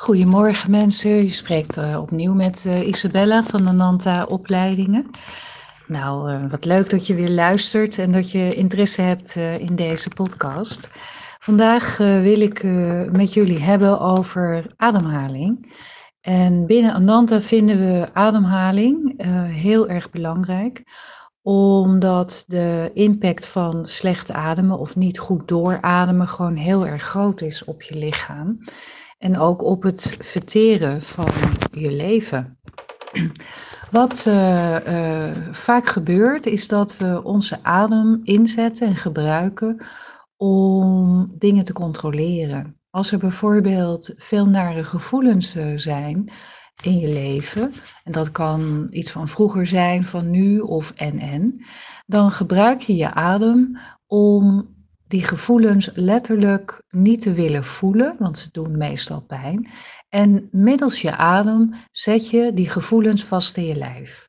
Goedemorgen 0.00 0.70
mensen, 0.70 1.10
je 1.10 1.28
spreekt 1.28 1.76
uh, 1.76 1.98
opnieuw 2.00 2.34
met 2.34 2.64
uh, 2.66 2.86
Isabella 2.86 3.42
van 3.42 3.64
de 3.64 3.70
Nanta 3.70 4.24
Opleidingen. 4.24 5.10
Nou, 5.86 6.32
uh, 6.32 6.50
wat 6.50 6.64
leuk 6.64 6.90
dat 6.90 7.06
je 7.06 7.14
weer 7.14 7.30
luistert 7.30 7.98
en 7.98 8.12
dat 8.12 8.30
je 8.30 8.54
interesse 8.54 9.02
hebt 9.02 9.36
in 9.36 9.74
deze 9.74 10.08
podcast. 10.08 10.88
Vandaag 11.38 11.96
wil 11.96 12.40
ik 12.40 12.62
met 13.12 13.32
jullie 13.32 13.60
hebben 13.60 14.00
over 14.00 14.66
ademhaling. 14.76 15.72
En 16.20 16.66
binnen 16.66 16.92
Ananta 16.92 17.40
vinden 17.40 17.78
we 17.78 18.08
ademhaling 18.12 19.22
heel 19.52 19.88
erg 19.88 20.10
belangrijk, 20.10 20.82
omdat 21.42 22.44
de 22.46 22.90
impact 22.94 23.46
van 23.46 23.86
slecht 23.86 24.32
ademen 24.32 24.78
of 24.78 24.96
niet 24.96 25.18
goed 25.18 25.48
doorademen 25.48 26.28
gewoon 26.28 26.56
heel 26.56 26.86
erg 26.86 27.02
groot 27.02 27.40
is 27.40 27.64
op 27.64 27.82
je 27.82 27.94
lichaam 27.94 28.58
en 29.20 29.38
ook 29.38 29.62
op 29.62 29.82
het 29.82 30.16
verteren 30.18 31.02
van 31.02 31.32
je 31.72 31.92
leven. 31.92 32.58
Wat 33.90 34.24
uh, 34.28 34.76
uh, 34.86 35.30
vaak 35.52 35.86
gebeurt 35.86 36.46
is 36.46 36.68
dat 36.68 36.96
we 36.96 37.24
onze 37.24 37.58
adem 37.62 38.20
inzetten 38.22 38.86
en 38.86 38.96
gebruiken 38.96 39.80
om 40.36 41.26
dingen 41.38 41.64
te 41.64 41.72
controleren. 41.72 42.76
Als 42.90 43.12
er 43.12 43.18
bijvoorbeeld 43.18 44.12
veel 44.16 44.46
nare 44.46 44.84
gevoelens 44.84 45.56
uh, 45.56 45.78
zijn 45.78 46.30
in 46.82 46.98
je 46.98 47.08
leven, 47.08 47.72
en 48.04 48.12
dat 48.12 48.30
kan 48.30 48.88
iets 48.90 49.10
van 49.10 49.28
vroeger 49.28 49.66
zijn, 49.66 50.04
van 50.04 50.30
nu 50.30 50.60
of 50.60 50.92
en 50.96 51.18
en, 51.18 51.64
dan 52.06 52.30
gebruik 52.30 52.80
je 52.80 52.96
je 52.96 53.14
adem 53.14 53.78
om 54.06 54.68
die 55.10 55.24
gevoelens 55.24 55.90
letterlijk 55.94 56.82
niet 56.90 57.20
te 57.20 57.32
willen 57.32 57.64
voelen, 57.64 58.16
want 58.18 58.38
ze 58.38 58.48
doen 58.52 58.78
meestal 58.78 59.20
pijn. 59.20 59.68
En 60.08 60.48
middels 60.52 61.00
je 61.00 61.16
adem 61.16 61.74
zet 61.92 62.30
je 62.30 62.52
die 62.54 62.68
gevoelens 62.68 63.24
vast 63.24 63.56
in 63.56 63.64
je 63.64 63.74
lijf. 63.74 64.28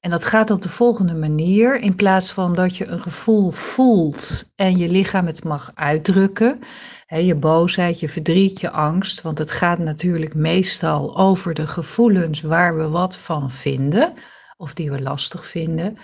En 0.00 0.10
dat 0.10 0.24
gaat 0.24 0.50
op 0.50 0.62
de 0.62 0.68
volgende 0.68 1.14
manier. 1.14 1.80
In 1.80 1.96
plaats 1.96 2.32
van 2.32 2.54
dat 2.54 2.76
je 2.76 2.86
een 2.86 3.00
gevoel 3.00 3.50
voelt 3.50 4.50
en 4.54 4.78
je 4.78 4.88
lichaam 4.88 5.26
het 5.26 5.44
mag 5.44 5.70
uitdrukken, 5.74 6.60
hè, 7.06 7.16
je 7.16 7.34
boosheid, 7.34 8.00
je 8.00 8.08
verdriet, 8.08 8.60
je 8.60 8.70
angst, 8.70 9.22
want 9.22 9.38
het 9.38 9.50
gaat 9.50 9.78
natuurlijk 9.78 10.34
meestal 10.34 11.16
over 11.16 11.54
de 11.54 11.66
gevoelens 11.66 12.40
waar 12.40 12.76
we 12.76 12.88
wat 12.88 13.16
van 13.16 13.50
vinden, 13.50 14.12
of 14.56 14.74
die 14.74 14.90
we 14.90 15.02
lastig 15.02 15.46
vinden. 15.46 15.98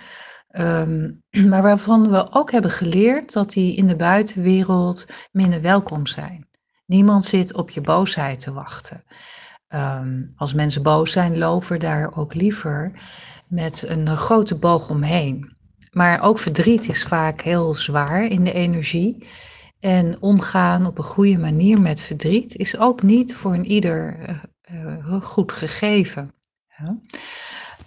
Ehm, 0.53 1.11
maar 1.49 1.61
waarvan 1.61 2.09
we 2.09 2.31
ook 2.31 2.51
hebben 2.51 2.71
geleerd 2.71 3.33
dat 3.33 3.51
die 3.51 3.75
in 3.75 3.87
de 3.87 3.95
buitenwereld 3.95 5.05
minder 5.31 5.61
welkom 5.61 6.07
zijn. 6.07 6.47
Niemand 6.85 7.25
zit 7.25 7.53
op 7.53 7.69
je 7.69 7.81
boosheid 7.81 8.39
te 8.39 8.53
wachten. 8.53 9.03
Ehm, 9.67 10.23
als 10.35 10.53
mensen 10.53 10.83
boos 10.83 11.11
zijn, 11.11 11.37
lopen 11.37 11.71
we 11.71 11.77
daar 11.77 12.15
ook 12.15 12.33
liever 12.33 12.91
met 13.47 13.83
een 13.87 14.17
grote 14.17 14.55
boog 14.55 14.89
omheen. 14.89 15.55
Maar 15.91 16.21
ook 16.21 16.39
verdriet 16.39 16.89
is 16.89 17.03
vaak 17.03 17.41
heel 17.41 17.73
zwaar 17.73 18.25
in 18.25 18.43
de 18.43 18.53
energie. 18.53 19.27
En 19.79 20.21
omgaan 20.21 20.85
op 20.85 20.97
een 20.97 21.03
goede 21.03 21.37
manier 21.37 21.81
met 21.81 22.01
verdriet 22.01 22.55
is 22.55 22.77
ook 22.77 23.01
niet 23.01 23.35
voor 23.35 23.53
een 23.53 23.65
ieder 23.65 24.19
uh, 24.71 25.21
goed 25.21 25.51
gegeven. 25.51 26.33
Ja. 26.77 26.99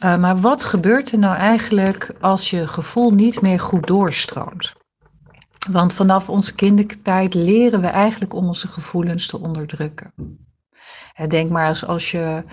Uh, 0.05 0.17
maar 0.17 0.41
wat 0.41 0.65
gebeurt 0.65 1.13
er 1.13 1.19
nou 1.19 1.37
eigenlijk 1.37 2.15
als 2.21 2.51
je 2.51 2.67
gevoel 2.67 3.11
niet 3.11 3.41
meer 3.41 3.61
goed 3.61 3.87
doorstroomt? 3.87 4.73
Want 5.71 5.95
vanaf 5.95 6.29
onze 6.29 6.55
kindertijd 6.55 7.35
leren 7.35 7.81
we 7.81 7.87
eigenlijk 7.87 8.35
om 8.35 8.47
onze 8.47 8.69
gevoelens 8.69 9.27
te 9.27 9.41
onderdrukken. 9.41 10.13
Denk 11.29 11.51
maar 11.51 11.69
als, 11.69 11.87
als 11.87 12.11
je 12.11 12.45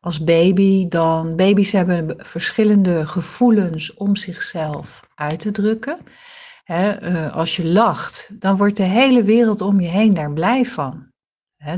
als 0.00 0.24
baby, 0.24 0.88
dan 0.88 1.36
baby's 1.36 1.72
hebben 1.72 2.14
verschillende 2.18 3.06
gevoelens 3.06 3.94
om 3.94 4.16
zichzelf 4.16 5.06
uit 5.14 5.40
te 5.40 5.50
drukken. 5.50 5.98
uh, 6.66 7.34
als 7.34 7.56
je 7.56 7.66
lacht, 7.66 8.30
dan 8.40 8.56
wordt 8.56 8.76
de 8.76 8.82
hele 8.82 9.22
wereld 9.22 9.60
om 9.60 9.80
je 9.80 9.88
heen 9.88 10.14
daar 10.14 10.32
blij 10.32 10.64
van. 10.64 11.06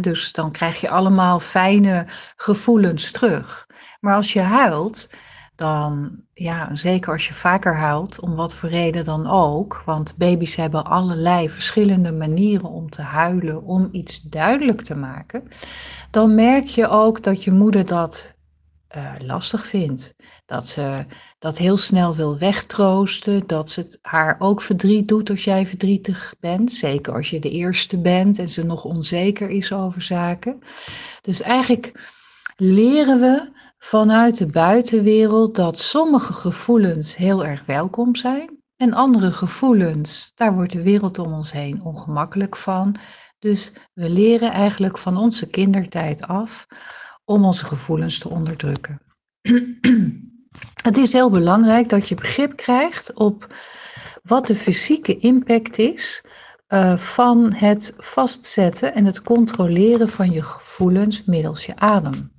dus 0.00 0.33
dan 0.33 0.50
krijg 0.53 0.81
je 0.81 0.91
allemaal 0.91 1.41
fijne 1.41 2.06
gevoelens 2.37 3.11
terug. 3.11 3.67
Maar 4.01 4.15
als 4.15 4.33
je 4.33 4.41
huilt, 4.41 5.09
dan, 5.55 6.21
ja, 6.35 6.75
zeker 6.75 7.13
als 7.13 7.29
je 7.29 7.35
vaker 7.35 7.77
huilt, 7.77 8.21
om 8.21 8.35
wat 8.35 8.55
voor 8.55 8.69
reden 8.69 9.05
dan 9.05 9.27
ook, 9.27 9.83
want 9.85 10.17
baby's 10.17 10.57
hebben 10.57 10.85
allerlei 10.85 11.51
verschillende 11.51 12.13
manieren 12.13 12.69
om 12.69 12.91
te 12.91 13.03
huilen, 13.03 13.63
om 13.63 13.89
iets 13.93 14.21
duidelijk 14.21 14.83
te 14.83 14.95
maken, 14.95 15.49
dan 16.11 16.35
merk 16.35 16.67
je 16.67 16.89
ook 16.89 17.23
dat 17.23 17.45
je 17.45 17.53
moeder 17.53 17.87
dat 17.87 18.37
uh, 18.97 19.13
lastig 19.19 19.67
vindt. 19.67 20.15
Dat 20.47 20.69
ze 20.69 21.07
dat 21.39 21.59
heel 21.59 21.77
snel 21.77 22.15
wil 22.15 22.39
wegtroosten, 22.39 23.47
dat 23.47 23.71
ze 23.71 23.81
het 23.81 23.99
haar 24.03 24.37
ook 24.39 24.63
verdriet 24.63 25.09
doet 25.09 25.31
als 25.31 25.45
jij 25.45 25.67
verdrietig 25.67 26.35
bent, 26.41 26.73
zeker 26.73 27.15
als 27.15 27.31
je 27.31 27.41
de 27.41 27.51
eerste 27.51 28.01
bent 28.01 28.39
en 28.39 28.49
ze 28.49 28.65
nog 28.65 28.85
onzeker 28.85 29.49
is 29.49 29.73
over 29.73 30.03
zaken. 30.03 30.59
Dus 31.23 31.41
eigenlijk 31.41 32.13
leren 32.57 33.21
we 33.21 33.51
vanuit 33.78 34.39
de 34.39 34.47
buitenwereld 34.47 35.55
dat 35.55 35.78
sommige 35.78 36.33
gevoelens 36.33 37.16
heel 37.16 37.44
erg 37.44 37.66
welkom 37.66 38.16
zijn 38.16 38.59
en 38.77 38.93
andere 38.93 39.31
gevoelens, 39.31 40.33
daar 40.34 40.55
wordt 40.55 40.72
de 40.72 40.83
wereld 40.83 41.19
om 41.19 41.33
ons 41.33 41.53
heen 41.53 41.83
ongemakkelijk 41.83 42.56
van. 42.56 42.97
Dus 43.38 43.72
we 43.94 44.11
leren 44.11 44.53
eigenlijk 44.53 44.99
van 44.99 45.17
onze 45.17 45.50
kindertijd 45.50 46.27
af 46.27 46.67
om 47.25 47.44
onze 47.44 47.65
gevoelens 47.65 48.19
te 48.19 48.28
onderdrukken. 48.28 49.00
Het 50.83 50.97
is 50.97 51.12
heel 51.12 51.31
belangrijk 51.31 51.88
dat 51.88 52.09
je 52.09 52.15
begrip 52.15 52.56
krijgt 52.56 53.12
op 53.12 53.55
wat 54.22 54.47
de 54.47 54.55
fysieke 54.55 55.19
impact 55.19 55.78
is 55.78 56.25
uh, 56.69 56.97
van 56.97 57.53
het 57.53 57.94
vastzetten 57.97 58.94
en 58.94 59.05
het 59.05 59.22
controleren 59.22 60.09
van 60.09 60.31
je 60.31 60.43
gevoelens 60.43 61.25
middels 61.25 61.67
je 61.67 61.77
adem. 61.77 62.33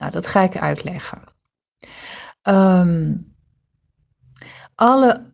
Nou, 0.00 0.12
dat 0.12 0.26
ga 0.26 0.40
ik 0.40 0.58
uitleggen. 0.58 1.22
Um, 2.42 3.34
alle, 4.74 5.32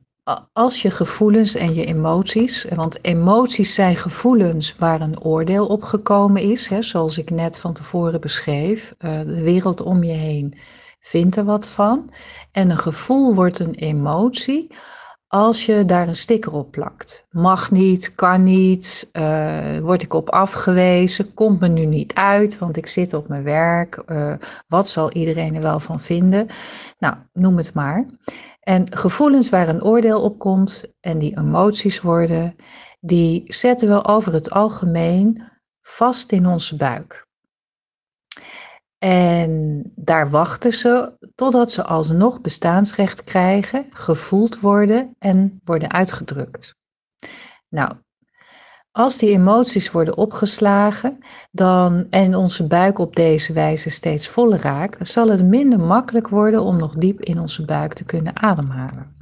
als 0.52 0.82
je 0.82 0.90
gevoelens 0.90 1.54
en 1.54 1.74
je 1.74 1.84
emoties, 1.84 2.64
want 2.74 3.04
emoties 3.04 3.74
zijn 3.74 3.96
gevoelens 3.96 4.76
waar 4.76 5.00
een 5.00 5.20
oordeel 5.20 5.66
op 5.66 5.82
gekomen 5.82 6.42
is, 6.42 6.68
hè, 6.68 6.82
zoals 6.82 7.18
ik 7.18 7.30
net 7.30 7.58
van 7.58 7.72
tevoren 7.72 8.20
beschreef, 8.20 8.94
uh, 8.98 9.18
de 9.18 9.42
wereld 9.42 9.80
om 9.80 10.02
je 10.02 10.12
heen 10.12 10.58
vindt 11.00 11.36
er 11.36 11.44
wat 11.44 11.66
van. 11.66 12.10
En 12.52 12.70
een 12.70 12.78
gevoel 12.78 13.34
wordt 13.34 13.58
een 13.58 13.74
emotie 13.74 14.74
als 15.28 15.66
je 15.66 15.84
daar 15.84 16.08
een 16.08 16.16
sticker 16.16 16.52
op 16.52 16.70
plakt. 16.70 17.26
Mag 17.30 17.70
niet, 17.70 18.14
kan 18.14 18.44
niet, 18.44 19.10
uh, 19.12 19.78
word 19.78 20.02
ik 20.02 20.14
op 20.14 20.30
afgewezen, 20.30 21.34
komt 21.34 21.60
me 21.60 21.68
nu 21.68 21.84
niet 21.84 22.14
uit, 22.14 22.58
want 22.58 22.76
ik 22.76 22.86
zit 22.86 23.14
op 23.14 23.28
mijn 23.28 23.42
werk. 23.42 24.02
Uh, 24.06 24.34
wat 24.66 24.88
zal 24.88 25.12
iedereen 25.12 25.54
er 25.54 25.62
wel 25.62 25.80
van 25.80 26.00
vinden? 26.00 26.46
Nou, 26.98 27.14
noem 27.32 27.56
het 27.56 27.74
maar. 27.74 28.06
En 28.60 28.96
gevoelens 28.96 29.48
waar 29.48 29.68
een 29.68 29.82
oordeel 29.82 30.22
op 30.22 30.38
komt 30.38 30.84
en 31.00 31.18
die 31.18 31.38
emoties 31.38 32.00
worden, 32.00 32.56
die 33.00 33.42
zetten 33.46 33.88
we 33.88 34.04
over 34.04 34.32
het 34.32 34.50
algemeen 34.50 35.42
vast 35.80 36.32
in 36.32 36.46
onze 36.46 36.76
buik. 36.76 37.26
En 39.06 39.82
daar 39.94 40.30
wachten 40.30 40.72
ze 40.72 41.12
totdat 41.34 41.72
ze 41.72 41.84
alsnog 41.84 42.40
bestaansrecht 42.40 43.24
krijgen, 43.24 43.86
gevoeld 43.90 44.60
worden 44.60 45.14
en 45.18 45.60
worden 45.64 45.92
uitgedrukt. 45.92 46.74
Nou, 47.68 47.92
als 48.92 49.16
die 49.18 49.30
emoties 49.30 49.90
worden 49.90 50.16
opgeslagen 50.16 51.18
dan, 51.50 52.06
en 52.10 52.34
onze 52.34 52.66
buik 52.66 52.98
op 52.98 53.16
deze 53.16 53.52
wijze 53.52 53.90
steeds 53.90 54.28
voller 54.28 54.60
raakt, 54.60 55.08
zal 55.08 55.28
het 55.28 55.44
minder 55.44 55.80
makkelijk 55.80 56.28
worden 56.28 56.62
om 56.62 56.76
nog 56.76 56.94
diep 56.94 57.20
in 57.20 57.38
onze 57.38 57.64
buik 57.64 57.92
te 57.92 58.04
kunnen 58.04 58.36
ademhalen. 58.36 59.16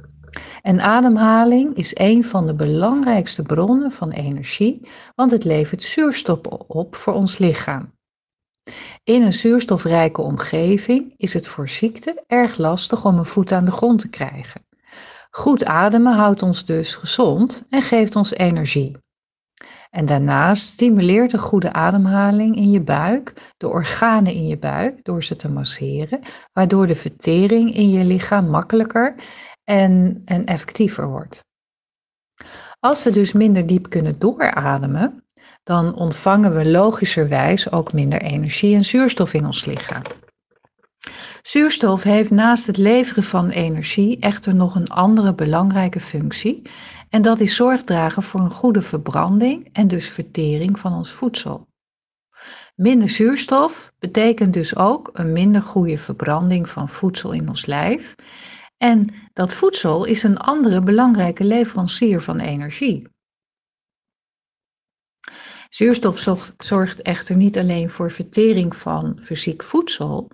En 0.61 0.81
ademhaling 0.81 1.75
is 1.75 1.91
een 1.97 2.23
van 2.23 2.47
de 2.47 2.55
belangrijkste 2.55 3.41
bronnen 3.41 3.91
van 3.91 4.11
energie, 4.11 4.87
want 5.15 5.31
het 5.31 5.43
levert 5.43 5.83
zuurstof 5.83 6.39
op 6.67 6.95
voor 6.95 7.13
ons 7.13 7.37
lichaam. 7.37 7.93
In 9.05 9.21
een 9.21 9.33
zuurstofrijke 9.33 10.21
omgeving 10.21 11.13
is 11.17 11.33
het 11.33 11.47
voor 11.47 11.69
ziekte 11.69 12.23
erg 12.27 12.57
lastig 12.57 13.05
om 13.05 13.17
een 13.17 13.25
voet 13.25 13.51
aan 13.51 13.65
de 13.65 13.71
grond 13.71 13.99
te 13.99 14.09
krijgen. 14.09 14.65
Goed 15.29 15.65
ademen 15.65 16.13
houdt 16.13 16.41
ons 16.41 16.65
dus 16.65 16.95
gezond 16.95 17.65
en 17.69 17.81
geeft 17.81 18.15
ons 18.15 18.33
energie. 18.33 18.97
En 19.89 20.05
daarnaast 20.05 20.65
stimuleert 20.65 21.33
een 21.33 21.39
goede 21.39 21.73
ademhaling 21.73 22.55
in 22.55 22.71
je 22.71 22.81
buik 22.81 23.53
de 23.57 23.67
organen 23.67 24.33
in 24.33 24.47
je 24.47 24.57
buik 24.57 25.03
door 25.03 25.23
ze 25.23 25.35
te 25.35 25.49
masseren, 25.49 26.19
waardoor 26.53 26.87
de 26.87 26.95
vertering 26.95 27.75
in 27.75 27.89
je 27.89 28.05
lichaam 28.05 28.49
makkelijker 28.49 29.15
en, 29.63 30.21
en 30.25 30.45
effectiever 30.45 31.07
wordt. 31.07 31.45
Als 32.79 33.03
we 33.03 33.11
dus 33.11 33.33
minder 33.33 33.67
diep 33.67 33.89
kunnen 33.89 34.19
doorademen, 34.19 35.24
dan 35.63 35.95
ontvangen 35.95 36.55
we 36.55 36.65
logischerwijs 36.65 37.71
ook 37.71 37.93
minder 37.93 38.21
energie 38.21 38.75
en 38.75 38.85
zuurstof 38.85 39.33
in 39.33 39.45
ons 39.45 39.65
lichaam. 39.65 40.01
Zuurstof 41.41 42.03
heeft 42.03 42.31
naast 42.31 42.67
het 42.67 42.77
leveren 42.77 43.23
van 43.23 43.49
energie 43.49 44.19
echter 44.19 44.55
nog 44.55 44.75
een 44.75 44.87
andere 44.87 45.33
belangrijke 45.33 45.99
functie 45.99 46.61
en 47.09 47.21
dat 47.21 47.39
is 47.39 47.55
zorg 47.55 47.83
dragen 47.83 48.23
voor 48.23 48.39
een 48.39 48.51
goede 48.51 48.81
verbranding 48.81 49.69
en 49.71 49.87
dus 49.87 50.09
vertering 50.09 50.79
van 50.79 50.93
ons 50.93 51.11
voedsel. 51.11 51.67
Minder 52.75 53.09
zuurstof 53.09 53.91
betekent 53.99 54.53
dus 54.53 54.75
ook 54.75 55.09
een 55.13 55.31
minder 55.31 55.61
goede 55.61 55.97
verbranding 55.97 56.69
van 56.69 56.89
voedsel 56.89 57.31
in 57.31 57.49
ons 57.49 57.65
lijf. 57.65 58.15
En 58.77 59.09
dat 59.33 59.53
voedsel 59.53 60.05
is 60.05 60.23
een 60.23 60.37
andere 60.37 60.81
belangrijke 60.81 61.43
leverancier 61.43 62.21
van 62.21 62.39
energie. 62.39 63.07
Zuurstof 65.69 66.27
zorgt 66.57 67.01
echter 67.01 67.35
niet 67.35 67.57
alleen 67.57 67.89
voor 67.89 68.11
vertering 68.11 68.75
van 68.75 69.19
fysiek 69.21 69.63
voedsel, 69.63 70.31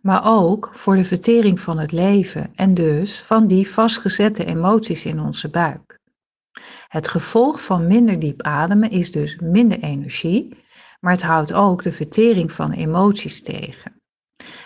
maar 0.00 0.22
ook 0.24 0.70
voor 0.72 0.96
de 0.96 1.04
vertering 1.04 1.60
van 1.60 1.78
het 1.78 1.92
leven 1.92 2.52
en 2.54 2.74
dus 2.74 3.20
van 3.20 3.46
die 3.46 3.68
vastgezette 3.68 4.44
emoties 4.44 5.04
in 5.04 5.20
onze 5.20 5.48
buik. 5.48 6.00
Het 6.88 7.08
gevolg 7.08 7.60
van 7.64 7.86
minder 7.86 8.18
diep 8.18 8.42
ademen 8.42 8.90
is 8.90 9.12
dus 9.12 9.36
minder 9.40 9.78
energie, 9.78 10.56
maar 11.00 11.12
het 11.12 11.22
houdt 11.22 11.52
ook 11.52 11.82
de 11.82 11.92
vertering 11.92 12.52
van 12.52 12.72
emoties 12.72 13.42
tegen. 13.42 14.02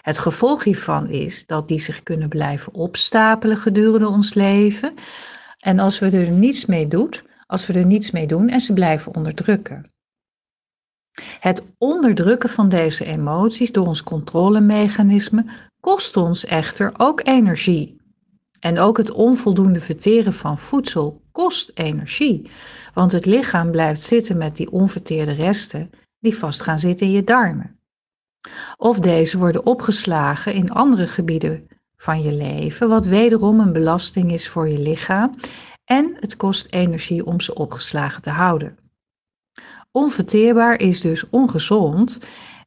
Het 0.03 0.19
gevolg 0.19 0.65
hiervan 0.65 1.09
is 1.09 1.47
dat 1.47 1.69
die 1.69 1.81
zich 1.81 2.03
kunnen 2.03 2.29
blijven 2.29 2.75
opstapelen 2.75 3.57
gedurende 3.57 4.09
ons 4.09 4.35
leven. 4.35 4.95
En 5.59 5.79
als 5.79 5.99
we 5.99 6.11
er 6.11 6.31
niets 6.31 6.67
mee 6.67 6.89
doen, 6.89 7.15
als 7.47 7.67
we 7.67 7.73
er 7.73 7.87
niets 7.87 8.11
mee 8.11 8.27
doen 8.27 8.49
en 8.49 8.61
ze 8.61 8.73
blijven 8.73 9.15
onderdrukken. 9.15 9.93
Het 11.41 11.65
onderdrukken 11.79 12.49
van 12.49 12.69
deze 12.69 13.05
emoties 13.05 13.73
door 13.73 13.87
ons 13.87 14.03
controlemechanisme 14.03 15.45
kost 15.81 16.17
ons 16.17 16.45
echter 16.45 16.93
ook 16.97 17.27
energie. 17.27 17.97
En 18.61 18.79
ook 18.79 18.97
het 18.97 19.11
onvoldoende 19.11 19.81
verteren 19.81 20.33
van 20.33 20.59
voedsel 20.59 21.23
kost 21.33 21.71
energie, 21.75 22.51
want 22.95 23.13
het 23.13 23.27
lichaam 23.27 23.71
blijft 23.71 24.03
zitten 24.03 24.37
met 24.37 24.57
die 24.57 24.71
onverteerde 24.71 25.33
resten 25.33 25.91
die 26.19 26.37
vast 26.37 26.63
gaan 26.63 26.79
zitten 26.79 27.07
in 27.07 27.13
je 27.13 27.25
darmen. 27.25 27.79
Of 28.77 28.99
deze 28.99 29.39
worden 29.39 29.67
opgeslagen 29.67 30.55
in 30.55 30.71
andere 30.71 31.07
gebieden 31.07 31.67
van 31.97 32.23
je 32.23 32.33
leven, 32.33 32.89
wat 32.89 33.07
wederom 33.07 33.61
een 33.61 33.73
belasting 33.73 34.33
is 34.33 34.49
voor 34.49 34.69
je 34.69 34.79
lichaam 34.79 35.35
en 35.85 36.17
het 36.21 36.37
kost 36.37 36.67
energie 36.71 37.27
om 37.27 37.41
ze 37.41 37.55
opgeslagen 37.55 38.23
te 38.23 38.31
houden. 38.31 38.88
Onverteerbaar 39.99 40.81
is 40.81 41.01
dus 41.01 41.31
ongezond 41.31 42.19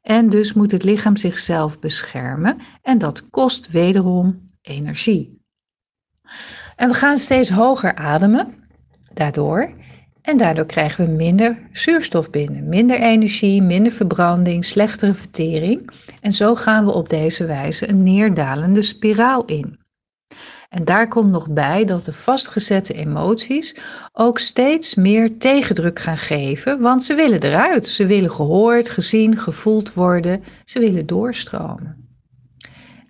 en 0.01 0.29
dus 0.29 0.53
moet 0.53 0.71
het 0.71 0.83
lichaam 0.83 1.15
zichzelf 1.15 1.79
beschermen 1.79 2.57
en 2.81 2.97
dat 2.97 3.29
kost 3.29 3.71
wederom 3.71 4.45
energie. 4.61 5.41
En 6.75 6.89
we 6.89 6.93
gaan 6.93 7.17
steeds 7.17 7.49
hoger 7.49 7.95
ademen 7.95 8.53
daardoor. 9.13 9.73
En 10.21 10.37
daardoor 10.37 10.65
krijgen 10.65 11.05
we 11.05 11.11
minder 11.11 11.69
zuurstof 11.71 12.29
binnen, 12.29 12.69
minder 12.69 12.99
energie, 12.99 13.61
minder 13.61 13.91
verbranding, 13.91 14.65
slechtere 14.65 15.13
vertering. 15.13 15.89
En 16.21 16.31
zo 16.31 16.55
gaan 16.55 16.85
we 16.85 16.91
op 16.91 17.09
deze 17.09 17.45
wijze 17.45 17.89
een 17.89 18.03
neerdalende 18.03 18.81
spiraal 18.81 19.45
in. 19.45 19.80
En 20.69 20.85
daar 20.85 21.07
komt 21.07 21.31
nog 21.31 21.49
bij 21.49 21.85
dat 21.85 22.05
de 22.05 22.13
vastgezette 22.13 22.93
emoties 22.93 23.75
ook 24.13 24.39
steeds 24.39 24.95
meer 24.95 25.37
tegendruk 25.37 25.99
gaan 25.99 26.17
geven, 26.17 26.79
want 26.79 27.03
ze 27.03 27.15
willen 27.15 27.43
eruit. 27.43 27.87
Ze 27.87 28.05
willen 28.05 28.31
gehoord, 28.31 28.89
gezien, 28.89 29.37
gevoeld 29.37 29.93
worden. 29.93 30.43
Ze 30.65 30.79
willen 30.79 31.05
doorstromen. 31.05 32.01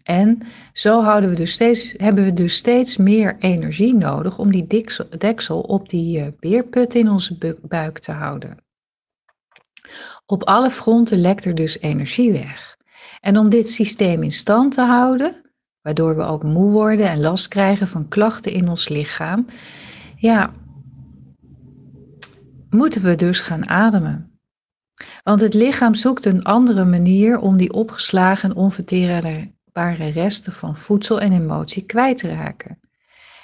En 0.03 0.41
zo 0.73 1.01
houden 1.01 1.29
we 1.29 1.35
dus 1.35 1.51
steeds, 1.51 1.93
hebben 1.97 2.23
we 2.23 2.33
dus 2.33 2.55
steeds 2.55 2.97
meer 2.97 3.37
energie 3.39 3.95
nodig 3.95 4.39
om 4.39 4.51
die 4.51 4.85
deksel, 5.17 5.61
op 5.61 5.89
die 5.89 6.19
uh, 6.19 6.27
beerput 6.39 6.95
in 6.95 7.09
onze 7.09 7.57
buik 7.61 7.99
te 7.99 8.11
houden. 8.11 8.57
Op 10.25 10.43
alle 10.43 10.71
fronten 10.71 11.17
lekt 11.17 11.45
er 11.45 11.55
dus 11.55 11.79
energie 11.79 12.31
weg. 12.31 12.77
En 13.19 13.37
om 13.37 13.49
dit 13.49 13.69
systeem 13.69 14.23
in 14.23 14.31
stand 14.31 14.73
te 14.73 14.81
houden, 14.81 15.50
waardoor 15.81 16.15
we 16.15 16.23
ook 16.23 16.43
moe 16.43 16.71
worden 16.71 17.09
en 17.09 17.21
last 17.21 17.47
krijgen 17.47 17.87
van 17.87 18.07
klachten 18.07 18.51
in 18.51 18.69
ons 18.69 18.89
lichaam, 18.89 19.45
ja, 20.15 20.53
moeten 22.69 23.01
we 23.01 23.15
dus 23.15 23.39
gaan 23.39 23.69
ademen. 23.69 24.39
Want 25.23 25.41
het 25.41 25.53
lichaam 25.53 25.95
zoekt 25.95 26.25
een 26.25 26.43
andere 26.43 26.85
manier 26.85 27.39
om 27.39 27.57
die 27.57 27.73
opgeslagen 27.73 28.49
en 28.49 28.55
onverteerbare 28.55 30.09
resten 30.13 30.53
van 30.53 30.75
voedsel 30.75 31.19
en 31.19 31.31
emotie 31.31 31.85
kwijt 31.85 32.17
te 32.17 32.29
raken. 32.29 32.79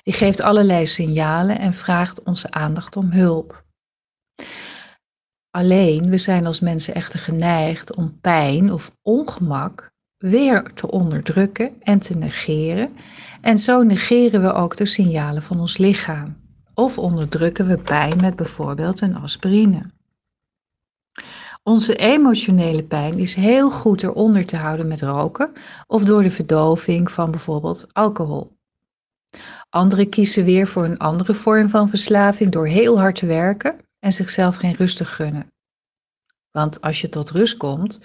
Die 0.04 0.14
geeft 0.14 0.42
allerlei 0.42 0.86
signalen 0.86 1.60
en 1.60 1.74
vraagt 1.74 2.24
onze 2.24 2.52
aandacht 2.52 2.96
om 2.96 3.12
hulp. 3.12 3.66
Alleen, 5.50 6.10
we 6.10 6.18
zijn 6.18 6.46
als 6.46 6.60
mensen 6.60 6.96
echter 6.96 7.20
geneigd 7.20 7.96
om 7.96 8.20
pijn 8.20 8.72
of 8.72 8.92
ongemak 9.02 9.92
weer 10.18 10.74
te 10.74 10.92
onderdrukken 10.92 11.82
en 11.82 12.00
te 12.00 12.16
negeren. 12.16 12.96
En 13.42 13.60
zo 13.60 13.84
negeren 13.84 14.42
we 14.42 14.54
ook 14.54 14.78
de 14.78 14.86
signalen 14.86 15.44
van 15.44 15.60
ons 15.60 15.78
lichaam. 15.78 16.38
Of 16.74 16.98
onderdrukken 16.98 17.68
we 17.68 17.78
pijn 17.78 18.18
met 18.22 18.36
bijvoorbeeld 18.36 19.02
een 19.02 19.16
aspirine. 19.16 19.92
Onze 21.64 21.96
emotionele 21.96 22.84
pijn 22.84 23.18
is 23.18 23.36
heel 23.36 23.70
goed 23.70 24.04
eronder 24.04 24.46
te 24.46 24.58
houden 24.58 24.88
met 24.88 25.02
roken 25.02 25.52
of 25.88 26.04
door 26.04 26.22
de 26.22 26.30
verdoving 26.30 27.12
van 27.12 27.32
bijvoorbeeld 27.32 27.94
alcohol. 27.94 28.58
Anderen 29.70 30.10
kiezen 30.10 30.44
weer 30.44 30.68
voor 30.68 30.84
een 30.84 30.98
andere 30.98 31.34
vorm 31.34 31.70
van 31.70 31.90
verslaving 31.90 32.52
door 32.52 32.68
heel 32.68 33.00
hard 33.00 33.16
te 33.16 33.26
werken 33.26 33.80
en 34.00 34.12
zichzelf 34.12 34.56
geen 34.56 34.74
rust 34.74 34.98
te 34.98 35.06
gunnen. 35.06 35.52
Want 36.52 36.82
als 36.82 37.02
je 37.02 37.10
tot 37.10 37.32
rust 37.32 37.58
komt, 37.58 38.00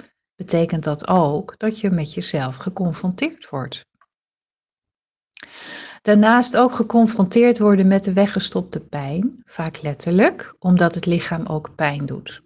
betekent 0.45 0.85
dat 0.85 1.09
ook 1.09 1.55
dat 1.57 1.81
je 1.81 1.91
met 1.91 2.15
jezelf 2.15 2.57
geconfronteerd 2.57 3.49
wordt. 3.49 3.87
Daarnaast 6.03 6.57
ook 6.57 6.73
geconfronteerd 6.73 7.59
worden 7.59 7.87
met 7.87 8.05
de 8.05 8.13
weggestopte 8.13 8.81
pijn, 8.81 9.43
vaak 9.45 9.83
letterlijk, 9.83 10.55
omdat 10.59 10.95
het 10.95 11.07
lichaam 11.07 11.47
ook 11.47 11.75
pijn 11.75 12.07
doet. 12.07 12.43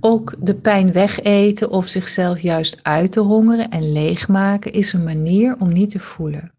Ook 0.00 0.34
de 0.38 0.54
pijn 0.54 0.92
wegeten 0.92 1.70
of 1.70 1.86
zichzelf 1.86 2.40
juist 2.40 2.78
uit 2.82 3.12
te 3.12 3.20
hongeren 3.20 3.68
en 3.70 3.92
leegmaken 3.92 4.72
is 4.72 4.92
een 4.92 5.04
manier 5.04 5.56
om 5.60 5.72
niet 5.72 5.90
te 5.90 5.98
voelen. 5.98 6.52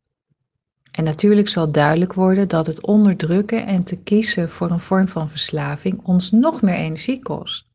En 0.91 1.03
natuurlijk 1.03 1.50
zal 1.50 1.72
duidelijk 1.72 2.13
worden 2.13 2.48
dat 2.48 2.65
het 2.65 2.86
onderdrukken 2.86 3.65
en 3.65 3.84
te 3.84 3.98
kiezen 3.98 4.50
voor 4.50 4.72
een 4.72 4.79
vorm 4.79 5.08
van 5.08 5.29
verslaving 5.29 6.01
ons 6.03 6.32
nog 6.32 6.62
meer 6.62 6.75
energie 6.75 7.22
kost. 7.22 7.66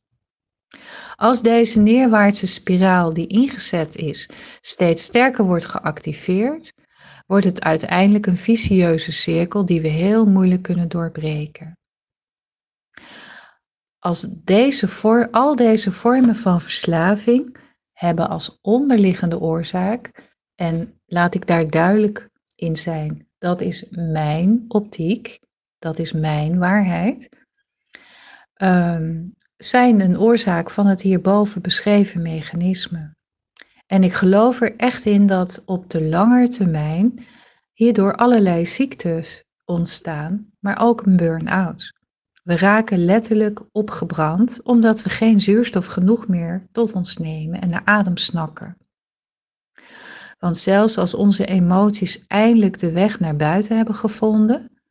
Als 1.17 1.43
deze 1.43 1.81
neerwaartse 1.81 2.47
spiraal 2.47 3.15
die 3.15 3.27
ingezet 3.27 3.97
is 3.97 4.29
steeds 4.61 5.05
sterker 5.05 5.45
wordt 5.45 5.65
geactiveerd, 5.65 6.73
wordt 7.27 7.45
het 7.45 7.63
uiteindelijk 7.63 8.27
een 8.27 8.37
vicieuze 8.37 9.13
cirkel 9.13 9.65
die 9.65 9.81
we 9.81 9.89
heel 9.89 10.27
moeilijk 10.27 10.63
kunnen 10.63 10.89
doorbreken. 10.89 11.79
Als 13.99 14.27
deze 14.31 14.89
voor, 14.89 15.29
al 15.31 15.57
deze 15.57 15.93
vormen 15.93 16.37
van 16.37 16.61
verslaving 16.61 17.57
hebben 17.93 18.29
als 18.29 18.59
onderliggende 18.61 19.41
oorzaak, 19.41 20.31
en 20.55 21.01
laat 21.07 21.35
ik 21.35 21.47
daar 21.47 21.71
duidelijk 21.71 22.31
in 22.55 22.77
zijn, 22.77 23.29
dat 23.39 23.61
is 23.61 23.87
mijn 23.91 24.65
optiek, 24.69 25.39
dat 25.79 25.99
is 25.99 26.13
mijn 26.13 26.59
waarheid. 26.59 27.29
Um, 28.63 29.37
zijn 29.65 30.01
een 30.01 30.19
oorzaak 30.19 30.71
van 30.71 30.87
het 30.87 31.03
hierboven 31.03 31.63
beschreven 31.63 32.23
mechanisme. 32.23 33.15
En 33.87 34.03
ik 34.03 34.13
geloof 34.13 34.61
er 34.61 34.77
echt 34.77 35.05
in 35.05 35.27
dat 35.27 35.63
op 35.65 35.91
de 35.91 36.03
lange 36.03 36.49
termijn 36.49 37.25
hierdoor 37.73 38.15
allerlei 38.15 38.67
ziektes 38.67 39.45
ontstaan, 39.65 40.53
maar 40.59 40.81
ook 40.81 41.07
een 41.07 41.17
burn-out. 41.17 41.93
We 42.43 42.57
raken 42.57 43.05
letterlijk 43.05 43.61
opgebrand 43.73 44.63
omdat 44.63 45.03
we 45.03 45.11
geen 45.11 45.41
zuurstof 45.41 45.87
genoeg 45.87 46.29
meer 46.29 46.67
tot 46.73 46.93
ons 46.93 47.17
nemen 47.17 47.61
en 47.61 47.69
naar 47.69 47.83
adem 47.85 48.17
snakken. 48.17 48.77
Want 50.39 50.59
zelfs 50.59 50.99
als 50.99 51.15
onze 51.15 51.45
emoties 51.45 52.25
eindelijk 52.27 52.79
de 52.79 52.93
weg 52.93 53.21
naar 53.21 53.37
buiten 53.37 53.77
hebben 53.77 53.95
gevonden, 53.95 54.82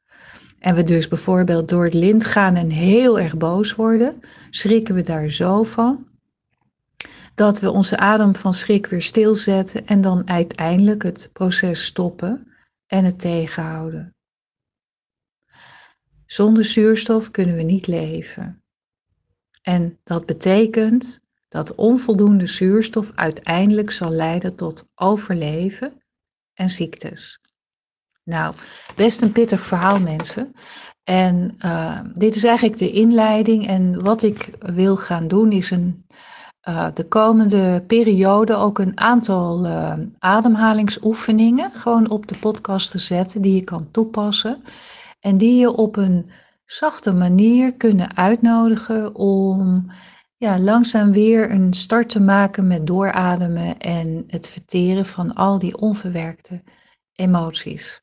en 0.61 0.75
we 0.75 0.83
dus 0.83 1.07
bijvoorbeeld 1.07 1.69
door 1.69 1.83
het 1.83 1.93
lint 1.93 2.25
gaan 2.25 2.55
en 2.55 2.69
heel 2.69 3.19
erg 3.19 3.37
boos 3.37 3.75
worden, 3.75 4.21
schrikken 4.49 4.95
we 4.95 5.01
daar 5.01 5.29
zo 5.29 5.63
van 5.63 6.07
dat 7.35 7.59
we 7.59 7.71
onze 7.71 7.97
adem 7.97 8.35
van 8.35 8.53
schrik 8.53 8.85
weer 8.85 9.01
stilzetten 9.01 9.85
en 9.85 10.01
dan 10.01 10.29
uiteindelijk 10.29 11.03
het 11.03 11.29
proces 11.33 11.85
stoppen 11.85 12.47
en 12.87 13.05
het 13.05 13.19
tegenhouden. 13.19 14.15
Zonder 16.25 16.63
zuurstof 16.63 17.31
kunnen 17.31 17.55
we 17.55 17.61
niet 17.61 17.87
leven. 17.87 18.63
En 19.61 19.99
dat 20.03 20.25
betekent 20.25 21.21
dat 21.47 21.75
onvoldoende 21.75 22.47
zuurstof 22.47 23.11
uiteindelijk 23.15 23.91
zal 23.91 24.09
leiden 24.09 24.55
tot 24.55 24.85
overleven 24.95 26.01
en 26.53 26.69
ziektes. 26.69 27.41
Nou, 28.23 28.55
best 28.95 29.21
een 29.21 29.31
pittig 29.31 29.61
verhaal, 29.61 29.99
mensen. 29.99 30.53
En 31.03 31.55
uh, 31.65 31.99
dit 32.13 32.35
is 32.35 32.43
eigenlijk 32.43 32.77
de 32.77 32.91
inleiding. 32.91 33.67
En 33.67 34.03
wat 34.03 34.23
ik 34.23 34.55
wil 34.59 34.97
gaan 34.97 35.27
doen, 35.27 35.51
is 35.51 35.71
een, 35.71 36.05
uh, 36.69 36.87
de 36.93 37.07
komende 37.07 37.83
periode 37.87 38.55
ook 38.55 38.79
een 38.79 38.99
aantal 38.99 39.65
uh, 39.65 39.93
ademhalingsoefeningen 40.19 41.71
gewoon 41.71 42.09
op 42.09 42.27
de 42.27 42.37
podcast 42.37 42.91
te 42.91 42.99
zetten, 42.99 43.41
die 43.41 43.55
je 43.55 43.63
kan 43.63 43.91
toepassen. 43.91 44.63
En 45.19 45.37
die 45.37 45.59
je 45.59 45.71
op 45.71 45.95
een 45.95 46.31
zachte 46.65 47.13
manier 47.13 47.73
kunnen 47.73 48.17
uitnodigen 48.17 49.15
om 49.15 49.91
ja, 50.37 50.59
langzaam 50.59 51.11
weer 51.11 51.51
een 51.51 51.73
start 51.73 52.09
te 52.09 52.21
maken 52.21 52.67
met 52.67 52.87
doorademen 52.87 53.77
en 53.77 54.23
het 54.27 54.47
verteren 54.47 55.05
van 55.05 55.33
al 55.33 55.59
die 55.59 55.77
onverwerkte 55.77 56.63
emoties. 57.15 58.01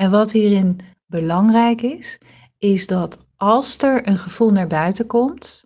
En 0.00 0.10
wat 0.10 0.32
hierin 0.32 0.80
belangrijk 1.06 1.82
is, 1.82 2.18
is 2.58 2.86
dat 2.86 3.26
als 3.36 3.78
er 3.78 4.08
een 4.08 4.18
gevoel 4.18 4.50
naar 4.50 4.66
buiten 4.66 5.06
komt, 5.06 5.64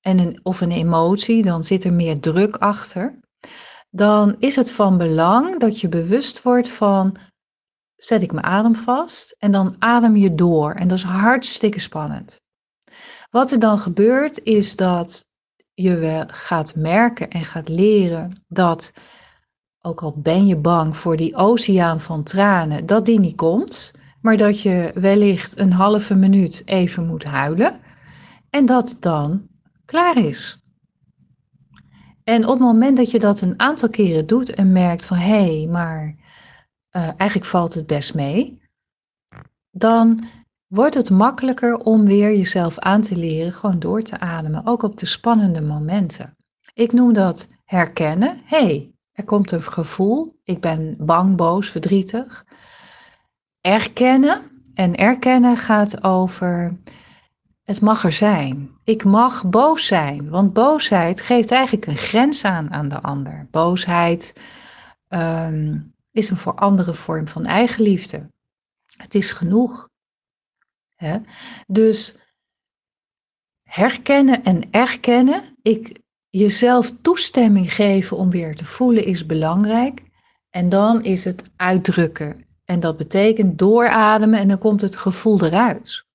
en 0.00 0.18
een, 0.18 0.40
of 0.42 0.60
een 0.60 0.70
emotie, 0.70 1.42
dan 1.42 1.64
zit 1.64 1.84
er 1.84 1.92
meer 1.92 2.20
druk 2.20 2.56
achter, 2.56 3.20
dan 3.90 4.36
is 4.38 4.56
het 4.56 4.70
van 4.70 4.98
belang 4.98 5.58
dat 5.58 5.80
je 5.80 5.88
bewust 5.88 6.42
wordt 6.42 6.68
van, 6.68 7.16
zet 7.94 8.22
ik 8.22 8.32
mijn 8.32 8.46
adem 8.46 8.74
vast 8.74 9.36
en 9.38 9.50
dan 9.50 9.76
adem 9.78 10.16
je 10.16 10.34
door. 10.34 10.72
En 10.72 10.88
dat 10.88 10.98
is 10.98 11.04
hartstikke 11.04 11.80
spannend. 11.80 12.40
Wat 13.30 13.50
er 13.50 13.58
dan 13.58 13.78
gebeurt, 13.78 14.42
is 14.42 14.76
dat 14.76 15.26
je 15.74 16.24
gaat 16.26 16.74
merken 16.74 17.30
en 17.30 17.44
gaat 17.44 17.68
leren 17.68 18.44
dat, 18.48 18.92
ook 19.82 20.02
al 20.02 20.14
ben 20.16 20.46
je 20.46 20.56
bang 20.56 20.96
voor 20.96 21.16
die 21.16 21.34
oceaan 21.34 22.00
van 22.00 22.22
tranen, 22.22 22.86
dat 22.86 23.06
die 23.06 23.20
niet 23.20 23.36
komt, 23.36 23.92
maar 24.20 24.36
dat 24.36 24.60
je 24.60 24.90
wellicht 24.94 25.58
een 25.58 25.72
halve 25.72 26.14
minuut 26.14 26.62
even 26.64 27.06
moet 27.06 27.24
huilen 27.24 27.80
en 28.50 28.66
dat 28.66 28.88
het 28.88 29.02
dan 29.02 29.48
klaar 29.84 30.16
is. 30.16 30.62
En 32.24 32.44
op 32.44 32.50
het 32.50 32.58
moment 32.58 32.96
dat 32.96 33.10
je 33.10 33.18
dat 33.18 33.40
een 33.40 33.60
aantal 33.60 33.88
keren 33.88 34.26
doet 34.26 34.54
en 34.54 34.72
merkt 34.72 35.06
van 35.06 35.16
hé, 35.16 35.56
hey, 35.56 35.66
maar 35.70 36.14
uh, 36.96 37.02
eigenlijk 37.16 37.44
valt 37.44 37.74
het 37.74 37.86
best 37.86 38.14
mee, 38.14 38.60
dan 39.70 40.24
wordt 40.66 40.94
het 40.94 41.10
makkelijker 41.10 41.76
om 41.76 42.04
weer 42.04 42.36
jezelf 42.36 42.78
aan 42.78 43.00
te 43.00 43.16
leren 43.16 43.52
gewoon 43.52 43.78
door 43.78 44.02
te 44.02 44.18
ademen, 44.18 44.66
ook 44.66 44.82
op 44.82 44.98
de 44.98 45.06
spannende 45.06 45.60
momenten. 45.60 46.36
Ik 46.74 46.92
noem 46.92 47.12
dat 47.12 47.48
herkennen. 47.64 48.40
Hé, 48.44 48.64
hey, 48.64 48.92
er 49.18 49.24
komt 49.24 49.52
een 49.52 49.62
gevoel. 49.62 50.40
Ik 50.44 50.60
ben 50.60 50.96
bang, 50.98 51.36
boos, 51.36 51.70
verdrietig. 51.70 52.44
Erkennen. 53.60 54.62
En 54.74 54.96
erkennen 54.96 55.56
gaat 55.56 56.04
over 56.04 56.78
het 57.62 57.80
mag 57.80 58.04
er 58.04 58.12
zijn. 58.12 58.70
Ik 58.84 59.04
mag 59.04 59.48
boos 59.48 59.86
zijn, 59.86 60.30
want 60.30 60.52
boosheid 60.52 61.20
geeft 61.20 61.50
eigenlijk 61.50 61.86
een 61.86 61.96
grens 61.96 62.44
aan 62.44 62.72
aan 62.72 62.88
de 62.88 63.00
ander. 63.00 63.46
Boosheid 63.50 64.40
um, 65.08 65.94
is 66.10 66.30
een 66.30 66.36
voor 66.36 66.54
andere 66.54 66.94
vorm 66.94 67.28
van 67.28 67.44
eigenliefde. 67.44 68.30
Het 68.96 69.14
is 69.14 69.32
genoeg. 69.32 69.88
Dus 71.66 72.16
herkennen 73.62 74.44
en 74.44 74.70
erkennen, 74.70 75.42
ik 75.62 76.00
jezelf 76.30 76.92
toestemming 77.02 77.74
geven 77.74 78.16
om 78.16 78.30
weer 78.30 78.56
te 78.56 78.64
voelen 78.64 79.04
is 79.04 79.26
belangrijk. 79.26 80.02
En 80.50 80.68
dan 80.68 81.04
is 81.04 81.24
het 81.24 81.42
uitdrukken. 81.56 82.46
En 82.64 82.80
dat 82.80 82.96
betekent 82.96 83.58
doorademen 83.58 84.38
en 84.38 84.48
dan 84.48 84.58
komt 84.58 84.80
het 84.80 84.96
gevoel 84.96 85.44
eruit. 85.44 86.06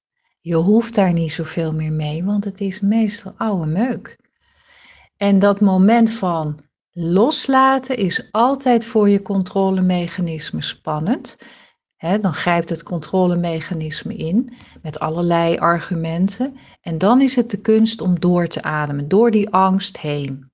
Je 0.41 0.55
hoeft 0.55 0.95
daar 0.95 1.13
niet 1.13 1.31
zoveel 1.31 1.73
meer 1.73 1.91
mee, 1.91 2.23
want 2.23 2.43
het 2.43 2.61
is 2.61 2.79
meestal 2.79 3.33
oude 3.37 3.65
meuk. 3.65 4.17
En 5.17 5.39
dat 5.39 5.61
moment 5.61 6.11
van 6.11 6.59
loslaten 6.91 7.97
is 7.97 8.27
altijd 8.31 8.85
voor 8.85 9.09
je 9.09 9.21
controlemechanisme 9.21 10.61
spannend 10.61 11.37
dan 12.21 12.33
grijpt 12.33 12.69
het 12.69 12.83
controlemechanisme 12.83 14.15
in 14.15 14.53
met 14.81 14.99
allerlei 14.99 15.57
argumenten. 15.57 16.57
En 16.81 16.97
dan 16.97 17.21
is 17.21 17.35
het 17.35 17.51
de 17.51 17.57
kunst 17.57 18.01
om 18.01 18.19
door 18.19 18.47
te 18.47 18.61
ademen, 18.61 19.07
door 19.07 19.31
die 19.31 19.49
angst 19.49 19.97
heen. 19.97 20.51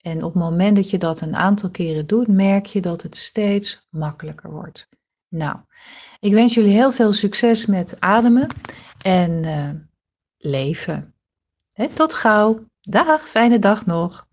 En 0.00 0.24
op 0.24 0.34
het 0.34 0.42
moment 0.42 0.76
dat 0.76 0.90
je 0.90 0.98
dat 0.98 1.20
een 1.20 1.36
aantal 1.36 1.70
keren 1.70 2.06
doet, 2.06 2.28
merk 2.28 2.66
je 2.66 2.80
dat 2.80 3.02
het 3.02 3.16
steeds 3.16 3.86
makkelijker 3.90 4.50
wordt. 4.50 4.88
Nou, 5.28 5.56
ik 6.20 6.32
wens 6.32 6.54
jullie 6.54 6.72
heel 6.72 6.92
veel 6.92 7.12
succes 7.12 7.66
met 7.66 8.00
ademen 8.00 8.46
en 9.02 9.30
uh, 9.30 9.70
leven. 10.36 11.14
tot 11.94 12.14
gauw. 12.14 12.64
Dag, 12.80 13.28
fijne 13.28 13.58
dag 13.58 13.86
nog. 13.86 14.26